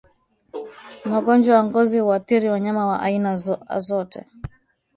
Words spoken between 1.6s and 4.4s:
ngozi huathiri wanyama wa aina azote